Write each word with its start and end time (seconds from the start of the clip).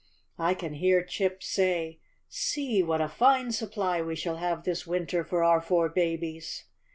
I 0.39 0.55
can 0.55 0.73
hear 0.73 1.03
Chip 1.03 1.43
say, 1.43 1.99
^See 2.27 2.83
what 2.83 3.01
a 3.01 3.07
fine 3.07 3.51
supply 3.51 4.01
we 4.01 4.15
shall 4.15 4.37
have 4.37 4.63
this 4.63 4.87
winter 4.87 5.23
for 5.23 5.43
our 5.43 5.61
four 5.61 5.89
babies. 5.89 6.63